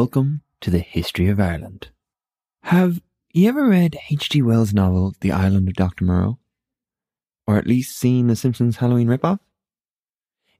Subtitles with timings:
[0.00, 1.90] Welcome to the History of Ireland.
[2.64, 3.00] Have
[3.32, 4.42] you ever read H.G.
[4.42, 6.04] Wells' novel The Island of Dr.
[6.04, 6.40] Moreau?
[7.46, 9.38] Or at least seen The Simpsons Halloween ripoff?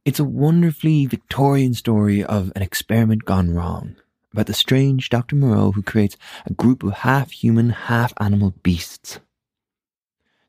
[0.04, 3.96] It's a wonderfully Victorian story of an experiment gone wrong,
[4.32, 5.34] about the strange Dr.
[5.34, 9.18] Moreau who creates a group of half human, half animal beasts.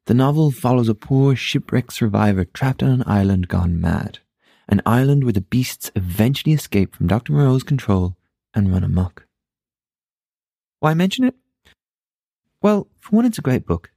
[0.06, 4.19] The novel follows a poor shipwrecked survivor trapped on an island gone mad,
[4.69, 7.33] an island where the beasts eventually escape from Dr.
[7.33, 8.16] Moreau's control
[8.56, 9.28] and run amok.
[10.80, 11.36] Why mention it?
[12.62, 13.92] Well, for one, it's a great book,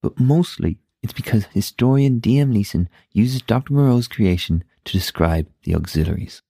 [0.00, 2.52] but mostly it's because historian D.M.
[2.52, 3.74] Leeson uses Dr.
[3.74, 6.42] Moreau's creation to describe the auxiliaries,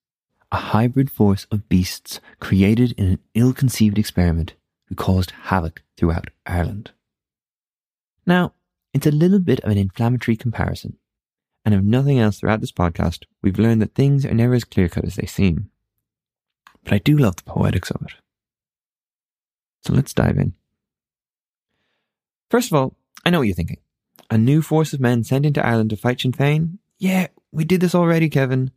[0.53, 4.55] a hybrid force of beasts created in an ill conceived experiment
[4.89, 6.93] who caused havoc throughout Ireland.
[8.27, 8.53] Now,
[8.95, 10.99] it's a little bit of an inflammatory comparison,
[11.65, 14.89] and if nothing else throughout this podcast, we've learned that things are never as clear
[14.89, 15.71] cut as they seem.
[16.87, 18.13] But I do love the poetics of it.
[19.85, 20.55] So let's dive in.
[22.49, 23.81] First of all, I know what you're thinking.
[24.31, 26.79] A new force of men sent into Ireland to fight Sinn Féin?
[26.99, 28.71] Yeah, we did this already, Kevin.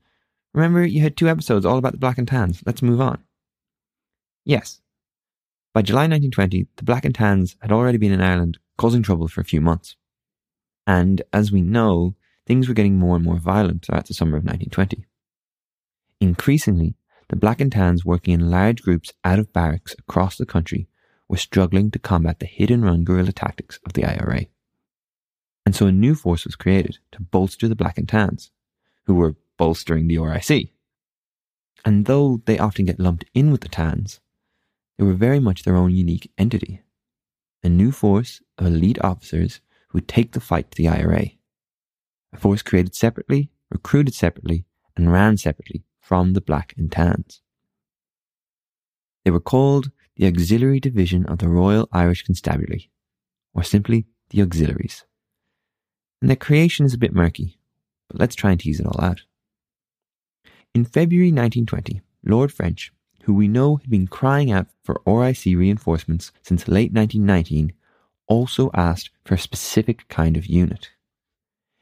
[0.56, 2.64] Remember, you had two episodes all about the Black and Tans.
[2.66, 3.24] Let's move on.
[4.44, 4.82] Yes.
[5.76, 9.42] By July 1920, the Black and Tans had already been in Ireland, causing trouble for
[9.42, 9.96] a few months.
[10.88, 12.16] And as we know,
[12.48, 15.06] things were getting more and more violent throughout the summer of 1920.
[16.20, 16.96] Increasingly,
[17.30, 20.88] the Black and Tans working in large groups out of barracks across the country
[21.28, 24.48] were struggling to combat the hit and run guerrilla tactics of the IRA.
[25.64, 28.50] And so a new force was created to bolster the Black and Tans,
[29.06, 30.70] who were bolstering the RIC.
[31.86, 34.20] And though they often get lumped in with the Tans,
[34.98, 36.82] they were very much their own unique entity.
[37.64, 41.26] A new force of elite officers who would take the fight to the IRA.
[42.34, 44.66] A force created separately, recruited separately,
[44.98, 47.44] and ran separately from the Black and Tans.
[49.24, 52.90] They were called the Auxiliary Division of the Royal Irish Constabulary,
[53.54, 55.06] or simply the Auxiliaries.
[56.20, 57.60] And their creation is a bit murky,
[58.08, 59.22] but let's try and tease it all out.
[60.74, 62.92] In February 1920, Lord French,
[63.26, 67.72] who we know had been crying out for RIC reinforcements since late 1919,
[68.26, 70.90] also asked for a specific kind of unit.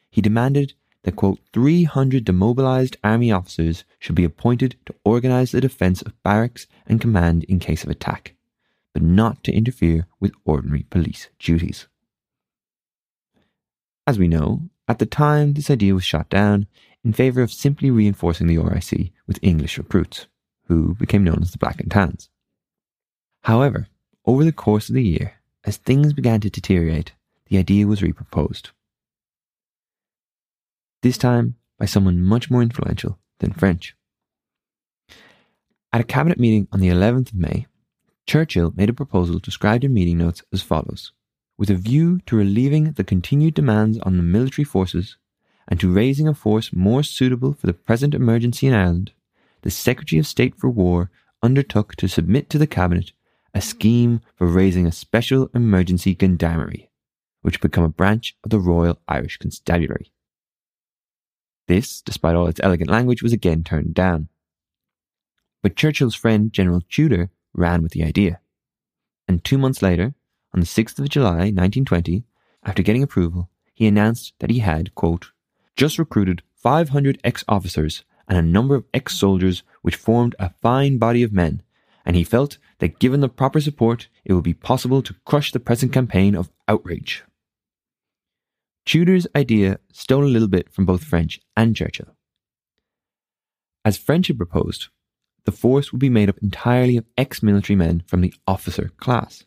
[0.10, 6.02] He demanded that, quote, 300 demobilized army officers should be appointed to organize the defense
[6.02, 8.36] of barracks and command in case of attack,
[8.94, 11.88] but not to interfere with ordinary police duties.
[14.06, 16.68] As we know, at the time this idea was shot down
[17.04, 20.28] in favor of simply reinforcing the RIC with English recruits,
[20.66, 22.30] who became known as the Black and Tans.
[23.44, 23.88] However,
[24.26, 27.14] over the course of the year, as things began to deteriorate,
[27.48, 28.72] the idea was reproposed
[31.02, 33.96] this time by someone much more influential than French.
[35.94, 37.68] At a cabinet meeting on the 11th of May,
[38.26, 41.12] Churchill made a proposal described in meeting notes as follows
[41.58, 45.18] with a view to relieving the continued demands on the military forces
[45.68, 49.12] and to raising a force more suitable for the present emergency in Ireland,
[49.64, 51.10] the Secretary of State for War
[51.42, 53.12] undertook to submit to the Cabinet
[53.54, 56.90] a scheme for raising a special emergency gendarmerie,
[57.42, 60.12] which would become a branch of the Royal Irish Constabulary.
[61.68, 64.30] This, despite all its elegant language, was again turned down.
[65.62, 68.40] But Churchill's friend General Tudor ran with the idea.
[69.28, 70.14] And two months later,
[70.54, 72.24] on the 6th of July 1920,
[72.64, 75.32] after getting approval, he announced that he had, quote,
[75.76, 80.98] just recruited 500 ex officers and a number of ex soldiers, which formed a fine
[80.98, 81.62] body of men,
[82.06, 85.60] and he felt that given the proper support, it would be possible to crush the
[85.60, 87.24] present campaign of outrage.
[88.88, 92.16] Tudor's idea stole a little bit from both French and Churchill.
[93.84, 94.88] As French had proposed,
[95.44, 99.44] the force would be made up entirely of ex military men from the officer class.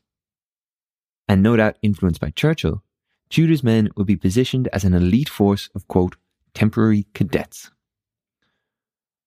[1.26, 2.82] And no doubt influenced by Churchill,
[3.30, 6.16] Tudor's men would be positioned as an elite force of, quote,
[6.52, 7.70] temporary cadets.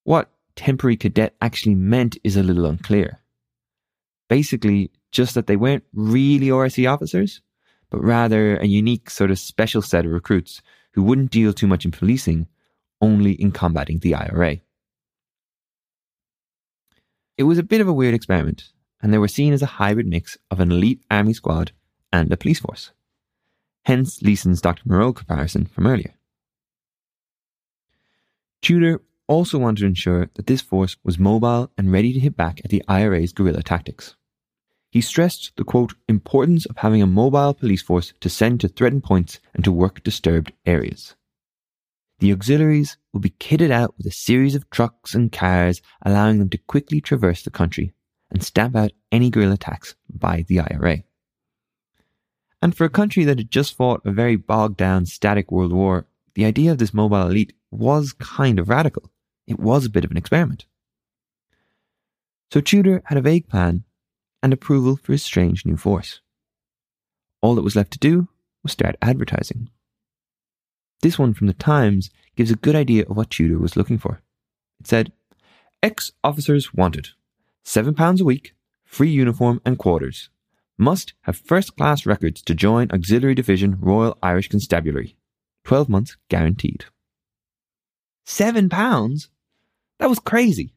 [0.03, 3.21] What temporary cadet actually meant is a little unclear.
[4.29, 7.41] Basically, just that they weren't really RIC officers,
[7.93, 10.63] but rather a unique sort of special set of recruits
[10.93, 12.47] who wouldn't deal too much in policing,
[12.99, 14.57] only in combating the IRA.
[17.37, 20.07] It was a bit of a weird experiment, and they were seen as a hybrid
[20.07, 21.71] mix of an elite army squad
[22.11, 22.89] and a police force.
[23.85, 24.81] Hence Leeson's Dr.
[24.87, 26.15] Moreau comparison from earlier.
[28.63, 32.59] Tudor also wanted to ensure that this force was mobile and ready to hit back
[32.63, 34.15] at the IRA's guerrilla tactics.
[34.93, 39.03] He stressed the quote importance of having a mobile police force to send to threatened
[39.03, 41.15] points and to work disturbed areas.
[42.19, 46.49] The auxiliaries will be kitted out with a series of trucks and cars, allowing them
[46.49, 47.91] to quickly traverse the country
[48.29, 51.01] and stamp out any guerrilla attacks by the IRA.
[52.61, 56.05] And for a country that had just fought a very bogged down, static world war,
[56.35, 59.09] the idea of this mobile elite was kind of radical.
[59.47, 60.67] It was a bit of an experiment.
[62.51, 63.85] So Tudor had a vague plan
[64.43, 66.19] and approval for his strange new force.
[67.41, 68.27] All that was left to do
[68.61, 69.69] was start advertising.
[71.01, 74.21] This one from the Times gives a good idea of what Tudor was looking for.
[74.79, 75.11] It said,
[75.81, 77.09] Ex officers wanted.
[77.65, 78.53] £7 a week,
[78.85, 80.29] free uniform and quarters.
[80.77, 85.15] Must have first class records to join Auxiliary Division Royal Irish Constabulary.
[85.65, 86.85] 12 months guaranteed.
[88.25, 89.29] Seven pounds?
[89.99, 90.73] That was crazy.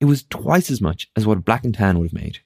[0.00, 2.40] It was twice as much as what Black and Tan would have made,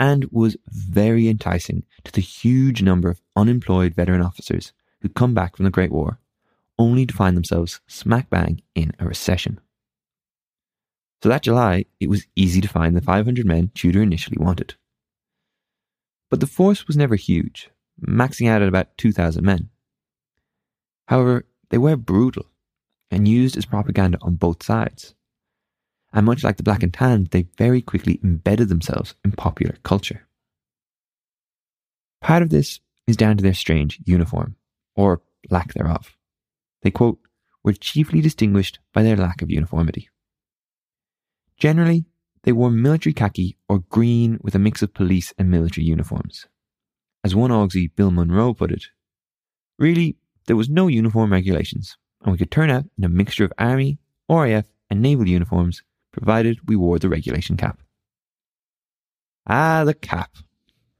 [0.00, 5.54] and was very enticing to the huge number of unemployed veteran officers who'd come back
[5.54, 6.18] from the Great War,
[6.78, 9.60] only to find themselves smack bang in a recession.
[11.22, 14.74] So that July, it was easy to find the 500 men Tudor initially wanted.
[16.30, 17.68] But the force was never huge,
[18.00, 19.68] maxing out at about 2,000 men.
[21.08, 22.46] However, they were brutal
[23.10, 25.14] and used as propaganda on both sides.
[26.12, 30.26] And much like the Black and Tan, they very quickly embedded themselves in popular culture.
[32.20, 34.56] Part of this is down to their strange uniform
[34.96, 36.16] or lack thereof.
[36.82, 37.18] They quote,
[37.62, 40.08] were chiefly distinguished by their lack of uniformity.
[41.56, 42.06] Generally,
[42.42, 46.46] they wore military khaki or green with a mix of police and military uniforms.
[47.22, 48.86] As one Auxie, Bill Munro, put it,
[49.78, 50.16] really,
[50.46, 53.98] there was no uniform regulations, and we could turn out in a mixture of army,
[54.28, 57.80] RAF, and naval uniforms, provided we wore the regulation cap.
[59.46, 60.36] Ah, the cap.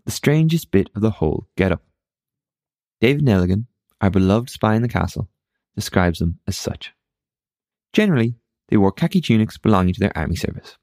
[0.04, 1.82] The strangest bit of the whole get up.
[3.00, 3.66] David Neligan,
[4.00, 5.28] our beloved spy in the castle,
[5.74, 6.92] describes them as such.
[7.92, 8.34] Generally,
[8.68, 10.76] they wore khaki tunics belonging to their army service,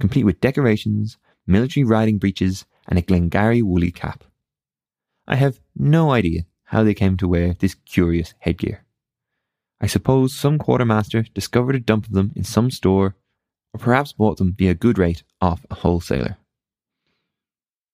[0.00, 4.24] complete with decorations, military riding breeches, and a Glengarry woolly cap.
[5.26, 8.84] I have no idea how they came to wear this curious headgear.
[9.80, 13.16] I suppose some quartermaster discovered a dump of them in some store,
[13.76, 16.38] or perhaps bought them via good rate off a wholesaler.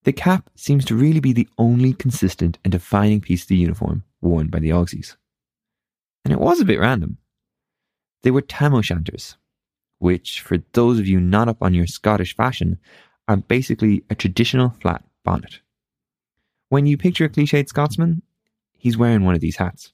[0.04, 4.04] The cap seems to really be the only consistent and defining piece of the uniform
[4.20, 5.16] worn by the Auxies.
[6.24, 7.18] And it was a bit random.
[8.22, 9.36] They were tam o' shanters,
[9.98, 12.78] which, for those of you not up on your Scottish fashion,
[13.26, 15.62] are basically a traditional flat bonnet.
[16.68, 18.22] When you picture a cliched Scotsman,
[18.78, 19.92] he's wearing one of these hats.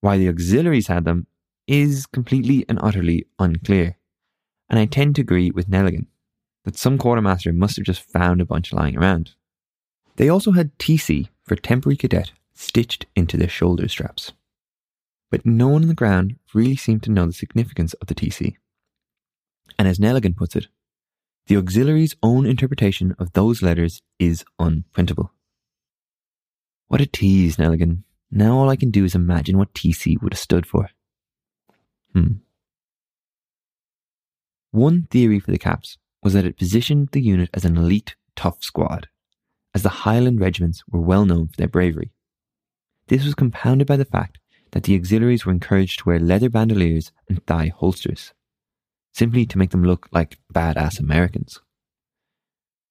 [0.00, 1.28] Why the auxiliaries had them
[1.68, 3.97] is completely and utterly unclear,
[4.68, 6.06] and I tend to agree with Neligan
[6.64, 9.32] that some quartermaster must have just found a bunch lying around.
[10.16, 14.32] They also had TC for temporary cadet stitched into their shoulder straps.
[15.30, 18.56] But no one on the ground really seemed to know the significance of the TC.
[19.78, 20.66] And as Neligan puts it,
[21.46, 25.30] the auxiliary's own interpretation of those letters is unprintable.
[26.88, 28.02] What a tease, Neligan.
[28.30, 30.90] Now all I can do is imagine what TC would have stood for.
[32.12, 32.32] Hmm.
[34.78, 38.62] One theory for the Caps was that it positioned the unit as an elite, tough
[38.62, 39.08] squad,
[39.74, 42.12] as the Highland regiments were well known for their bravery.
[43.08, 44.38] This was compounded by the fact
[44.70, 48.32] that the auxiliaries were encouraged to wear leather bandoliers and thigh holsters,
[49.12, 51.60] simply to make them look like badass Americans.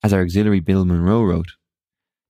[0.04, 1.54] As our auxiliary Bill Monroe wrote,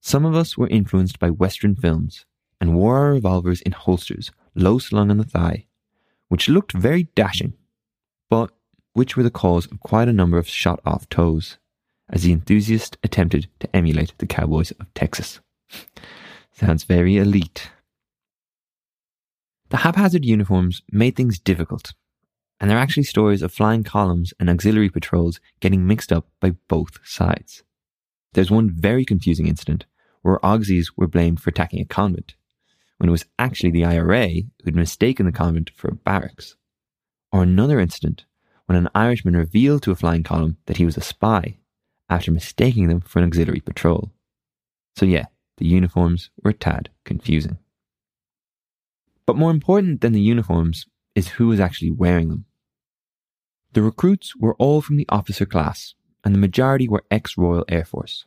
[0.02, 2.28] some of us were influenced by Western films
[2.62, 5.66] and wore our revolvers in holsters low slung on the thigh,
[6.28, 7.54] which looked very dashing,
[8.30, 8.52] but
[8.98, 11.60] which were the cause of quite a number of shot off toes,
[12.10, 15.40] as the enthusiast attempted to emulate the cowboys of Texas.
[16.52, 17.70] Sounds very elite.
[19.70, 21.94] The haphazard uniforms made things difficult,
[22.60, 26.56] and there are actually stories of flying columns and auxiliary patrols getting mixed up by
[26.68, 27.62] both sides.
[28.34, 29.86] There's one very confusing incident
[30.24, 32.34] where Auxies were blamed for attacking a convent,
[32.98, 34.30] when it was actually the IRA
[34.64, 36.56] who'd mistaken the convent for a barracks.
[37.32, 38.26] Or another incident
[38.68, 41.58] when an Irishman revealed to a flying column that he was a spy
[42.10, 44.12] after mistaking them for an auxiliary patrol.
[44.96, 45.26] So, yeah,
[45.58, 47.58] the uniforms were a tad confusing.
[49.26, 52.46] But more important than the uniforms is who was actually wearing them.
[53.74, 57.86] The recruits were all from the officer class, and the majority were ex Royal Air
[57.86, 58.26] Force.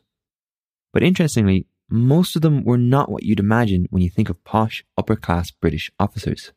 [0.93, 4.83] But interestingly, most of them were not what you'd imagine when you think of posh,
[4.97, 6.51] upper class British officers.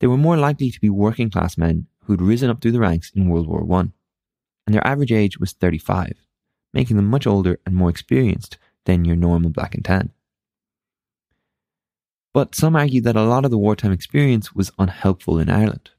[0.00, 3.10] They were more likely to be working class men who'd risen up through the ranks
[3.14, 3.80] in World War I,
[4.66, 6.12] and their average age was 35,
[6.72, 10.10] making them much older and more experienced than your normal black and tan.
[12.32, 15.90] But some argue that a lot of the wartime experience was unhelpful in Ireland.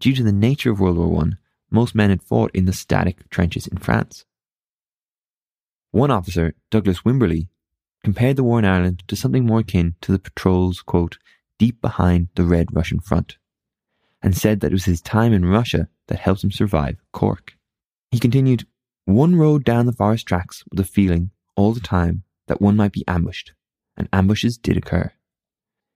[0.00, 1.30] Due to the nature of World War I,
[1.70, 4.24] most men had fought in the static trenches in France.
[5.90, 7.48] One officer, Douglas Wimberley,
[8.04, 11.18] compared the war in Ireland to something more akin to the patrols, quote,
[11.58, 13.36] deep behind the Red Russian front,
[14.22, 17.56] and said that it was his time in Russia that helped him survive Cork.
[18.10, 18.66] He continued,
[19.04, 22.92] One rode down the forest tracks with a feeling all the time that one might
[22.92, 23.52] be ambushed,
[23.96, 25.12] and ambushes did occur.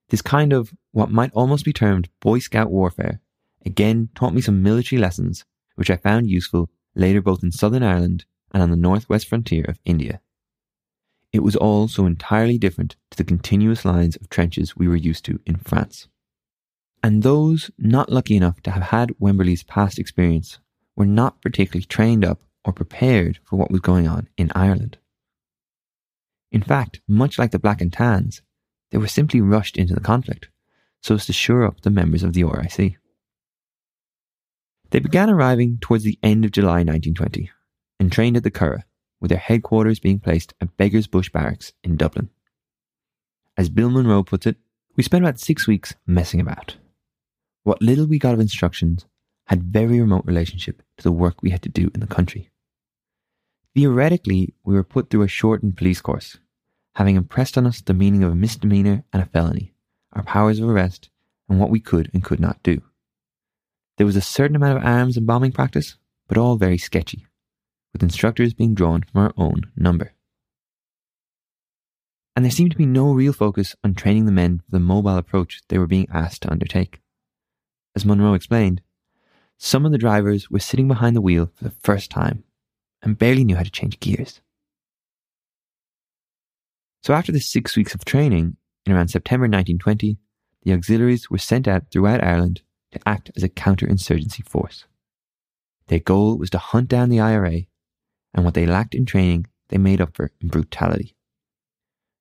[0.09, 3.21] This kind of what might almost be termed Boy Scout warfare
[3.65, 8.25] again taught me some military lessons which I found useful later both in Southern Ireland
[8.53, 10.21] and on the northwest frontier of India.
[11.33, 15.25] It was all so entirely different to the continuous lines of trenches we were used
[15.27, 16.09] to in France.
[17.03, 20.59] And those not lucky enough to have had Wimberley's past experience
[20.97, 24.99] were not particularly trained up or prepared for what was going on in Ireland.
[26.51, 28.43] In fact, much like the Black and Tans,
[28.91, 30.49] they were simply rushed into the conflict
[31.01, 32.97] so as to shore up the members of the RIC.
[34.91, 37.51] They began arriving towards the end of July 1920
[38.01, 38.85] and trained at the Curragh,
[39.21, 42.31] with their headquarters being placed at Beggars Bush Barracks in Dublin.
[43.57, 44.57] As Bill Munro puts it,
[44.97, 46.77] we spent about six weeks messing about.
[47.67, 49.07] What little we got of instructions
[49.47, 52.49] had very remote relationship to the work we had to do in the country.
[53.75, 56.39] Theoretically, we were put through a shortened police course,
[56.95, 59.75] having impressed on us the meaning of a misdemeanor and a felony,
[60.13, 61.11] our powers of arrest,
[61.49, 62.83] and what we could and could not do.
[63.97, 65.97] There was a certain amount of arms and bombing practice,
[66.29, 67.27] but all very sketchy
[67.93, 70.13] with instructors being drawn from our own number.
[72.37, 75.17] And there seemed to be no real focus on training the men for the mobile
[75.17, 77.01] approach they were being asked to undertake.
[77.97, 78.83] As Monroe explained,
[79.57, 82.45] some of the drivers were sitting behind the wheel for the first time
[83.01, 84.43] and barely knew how to change gears.
[87.03, 90.19] So after the six weeks of training, in around September 1920,
[90.63, 92.61] the auxiliaries were sent out throughout Ireland
[92.93, 94.85] to act as a counterinsurgency force.
[95.87, 97.63] Their goal was to hunt down the IRA
[98.35, 101.17] and what they lacked in training, they made up for in brutality.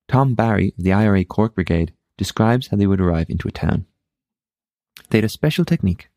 [0.08, 3.84] Tom Barry of the IRA Cork Brigade describes how they would arrive into a town.
[5.10, 6.08] They had a special technique.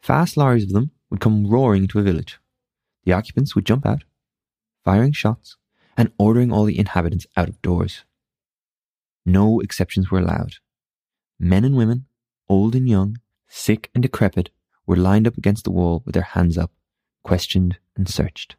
[0.00, 2.38] Fast lorries of them would come roaring into a village.
[3.04, 4.04] The occupants would jump out,
[4.84, 5.56] firing shots,
[5.96, 8.04] and ordering all the inhabitants out of doors.
[9.24, 10.56] No exceptions were allowed.
[11.38, 12.06] Men and women,
[12.48, 13.18] old and young,
[13.48, 14.50] sick and decrepit,
[14.86, 16.72] were lined up against the wall with their hands up,
[17.22, 18.56] questioned and searched.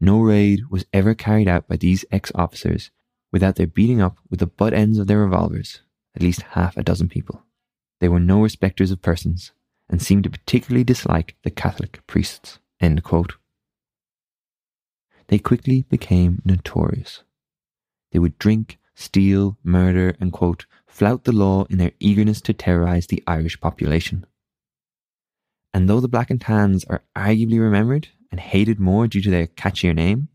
[0.00, 2.90] No raid was ever carried out by these ex officers
[3.32, 5.80] without their beating up with the butt ends of their revolvers
[6.14, 7.43] at least half a dozen people.
[8.04, 9.52] They were no respecters of persons
[9.88, 12.58] and seemed to particularly dislike the Catholic priests.
[15.28, 17.22] They quickly became notorious.
[18.12, 23.06] They would drink, steal, murder, and quote, flout the law in their eagerness to terrorize
[23.06, 24.26] the Irish population.
[25.72, 29.46] And though the Black and Tans are arguably remembered and hated more due to their
[29.46, 30.28] catchier name,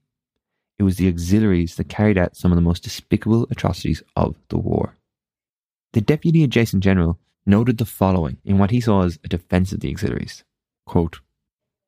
[0.79, 4.57] it was the auxiliaries that carried out some of the most despicable atrocities of the
[4.57, 4.95] war.
[5.93, 9.79] The Deputy Adjutant General noted the following in what he saw as a defense of
[9.79, 10.43] the auxiliaries.
[10.85, 11.19] Quote,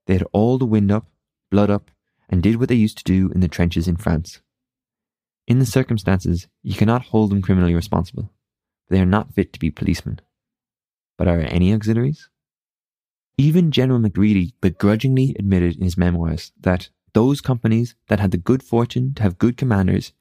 [0.08, 1.08] they had all the wind up,
[1.50, 1.91] blood up,
[2.29, 4.41] and did what they used to do in the trenches in France.
[5.48, 8.31] In the circumstances, you cannot hold them criminally responsible.
[8.89, 10.22] They are not fit to be policemen.
[11.17, 12.29] But are any auxiliaries?
[13.38, 18.63] Even General Macready begrudgingly admitted in his memoirs that those companies that had the good
[18.63, 20.13] fortune to have good commanders,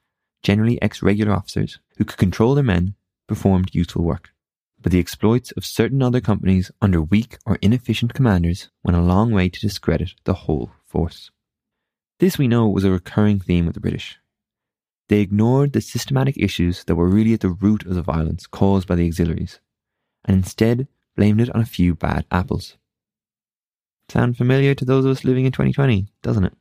[0.42, 2.94] generally ex regular officers, who could control their men,
[3.26, 4.30] performed useful work.
[4.82, 9.30] But the exploits of certain other companies under weak or inefficient commanders went a long
[9.30, 11.30] way to discredit the whole force.
[12.18, 14.18] This we know was a recurring theme with the British.
[15.08, 18.86] They ignored the systematic issues that were really at the root of the violence caused
[18.86, 19.60] by the auxiliaries,
[20.24, 22.76] and instead blamed it on a few bad apples.
[24.08, 26.54] Sound familiar to those of us living in 2020, doesn't it?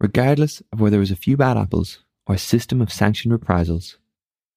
[0.00, 3.98] Regardless of whether there was a few bad apples or a system of sanctioned reprisals,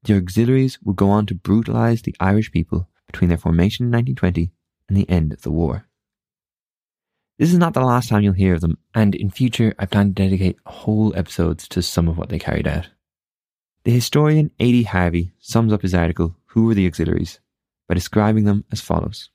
[0.04, 4.52] the auxiliaries would go on to brutalise the Irish people between their formation in 1920
[4.88, 5.88] and the end of the war.
[7.38, 10.08] This is not the last time you'll hear of them, and in future I plan
[10.08, 12.90] to dedicate whole episodes to some of what they carried out.
[13.84, 14.84] The historian A.D.
[14.84, 17.40] Harvey sums up his article, Who Were the Auxiliaries,
[17.88, 19.30] by describing them as follows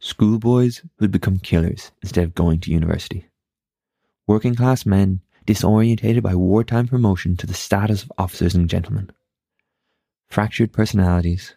[0.00, 3.28] Schoolboys who had become killers instead of going to university.
[4.28, 9.10] Working class men disorientated by wartime promotion to the status of officers and gentlemen.
[10.28, 11.56] Fractured personalities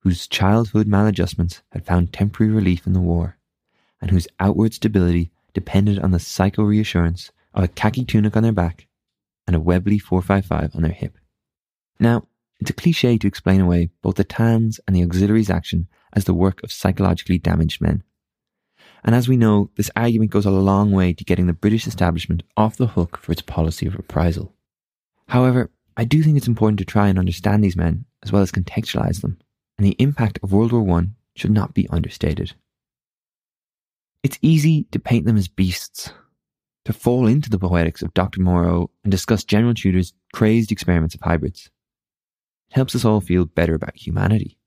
[0.00, 3.36] whose childhood maladjustments had found temporary relief in the war,
[4.00, 8.52] and whose outward stability depended on the psycho reassurance of a khaki tunic on their
[8.52, 8.86] back
[9.46, 11.18] and a Webley 455 on their hip.
[12.00, 12.26] Now,
[12.58, 16.32] it's a cliche to explain away both the TANs and the auxiliaries' action as the
[16.32, 18.02] work of psychologically damaged men.
[19.04, 22.42] And as we know, this argument goes a long way to getting the British establishment
[22.56, 24.52] off the hook for its policy of reprisal.
[25.28, 28.52] However, I do think it's important to try and understand these men as well as
[28.52, 29.38] contextualize them
[29.78, 32.54] and the impact of World War I should not be understated.
[34.22, 36.12] It's easy to paint them as beasts,
[36.84, 38.40] to fall into the poetics of Dr.
[38.40, 41.70] Moreau and discuss General Tudor's crazed experiments of hybrids.
[42.70, 44.58] It helps us all feel better about humanity.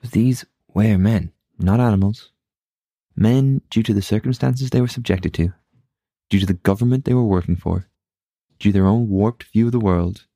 [0.00, 2.32] But these were men, not animals.
[3.16, 5.52] Men due to the circumstances they were subjected to,
[6.28, 7.88] due to the government they were working for,
[8.58, 10.26] due to their own warped view of the world,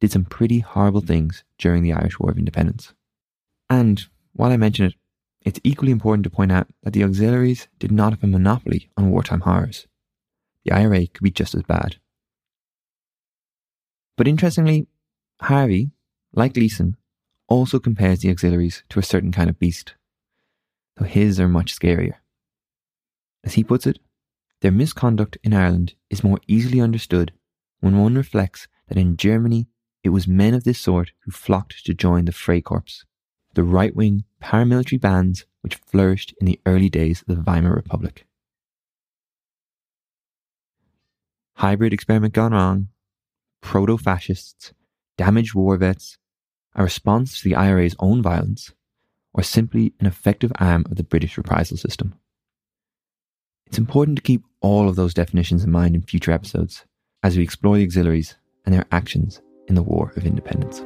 [0.00, 2.94] did some pretty horrible things during the Irish War of Independence.
[3.68, 4.94] And while I mention it,
[5.42, 9.10] it's equally important to point out that the auxiliaries did not have a monopoly on
[9.10, 9.86] wartime horrors.
[10.64, 11.96] The IRA could be just as bad.
[14.16, 14.86] But interestingly,
[15.40, 15.92] Harvey,
[16.34, 16.96] like Leeson,
[17.48, 19.94] also compares the auxiliaries to a certain kind of beast,
[21.00, 22.16] though his are much scarier.
[23.42, 23.98] As he puts it,
[24.60, 27.32] their misconduct in Ireland is more easily understood
[27.80, 29.68] when one reflects that in Germany
[30.04, 33.04] it was men of this sort who flocked to join the Freikorps,
[33.54, 38.26] the right wing paramilitary bands which flourished in the early days of the Weimar Republic.
[41.54, 42.88] Hybrid experiment gone wrong,
[43.62, 44.72] proto fascists,
[45.16, 46.18] damaged war vets,
[46.74, 48.72] a response to the IRA's own violence,
[49.32, 52.14] or simply an effective arm of the British reprisal system.
[53.66, 56.84] It's important to keep all of those definitions in mind in future episodes
[57.22, 60.84] as we explore the auxiliaries and their actions in the War of Independence.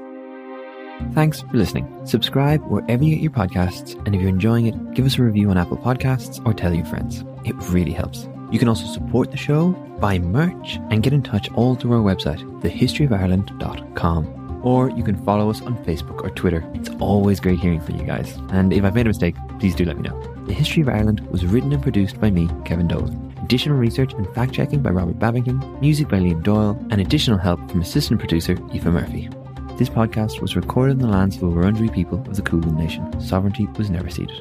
[1.12, 2.06] Thanks for listening.
[2.06, 5.50] Subscribe wherever you get your podcasts, and if you're enjoying it, give us a review
[5.50, 7.24] on Apple Podcasts or tell your friends.
[7.44, 8.28] It really helps.
[8.52, 12.14] You can also support the show, buy merch, and get in touch all through our
[12.14, 14.43] website, thehistoryofireland.com.
[14.64, 16.68] Or you can follow us on Facebook or Twitter.
[16.74, 18.36] It's always great hearing from you guys.
[18.50, 20.20] And if I've made a mistake, please do let me know.
[20.46, 23.32] The History of Ireland was written and produced by me, Kevin Dolan.
[23.42, 27.60] Additional research and fact checking by Robert Babington, music by Liam Doyle, and additional help
[27.70, 29.28] from assistant producer Aoife Murphy.
[29.76, 33.20] This podcast was recorded in the lands of the Wurundjeri people of the Kulin Nation.
[33.20, 34.40] Sovereignty was never ceded.